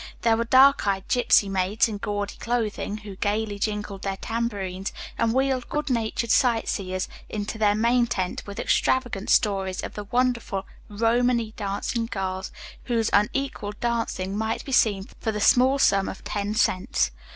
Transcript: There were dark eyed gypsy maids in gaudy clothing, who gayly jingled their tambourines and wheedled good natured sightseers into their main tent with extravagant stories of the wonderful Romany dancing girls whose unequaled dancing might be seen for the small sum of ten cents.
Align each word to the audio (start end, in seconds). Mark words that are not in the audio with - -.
There 0.23 0.35
were 0.35 0.45
dark 0.45 0.87
eyed 0.87 1.07
gypsy 1.07 1.47
maids 1.47 1.87
in 1.87 1.99
gaudy 1.99 2.35
clothing, 2.37 2.97
who 3.05 3.15
gayly 3.17 3.59
jingled 3.59 4.01
their 4.01 4.17
tambourines 4.17 4.91
and 5.15 5.31
wheedled 5.31 5.69
good 5.69 5.91
natured 5.91 6.31
sightseers 6.31 7.07
into 7.29 7.59
their 7.59 7.75
main 7.75 8.07
tent 8.07 8.41
with 8.47 8.59
extravagant 8.59 9.29
stories 9.29 9.83
of 9.83 9.93
the 9.93 10.05
wonderful 10.05 10.65
Romany 10.89 11.53
dancing 11.55 12.07
girls 12.07 12.51
whose 12.85 13.11
unequaled 13.13 13.79
dancing 13.79 14.35
might 14.35 14.65
be 14.65 14.71
seen 14.71 15.03
for 15.19 15.31
the 15.31 15.39
small 15.39 15.77
sum 15.77 16.09
of 16.09 16.23
ten 16.23 16.55
cents. 16.55 17.11